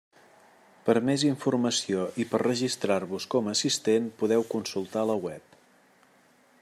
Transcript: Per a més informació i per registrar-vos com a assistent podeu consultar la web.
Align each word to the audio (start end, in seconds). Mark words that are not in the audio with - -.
Per 0.85 0.93
a 1.01 1.03
més 1.09 1.25
informació 1.27 2.07
i 2.23 2.25
per 2.31 2.41
registrar-vos 2.43 3.29
com 3.35 3.51
a 3.51 3.55
assistent 3.59 4.09
podeu 4.23 4.47
consultar 4.57 5.05
la 5.11 5.19
web. 5.29 5.59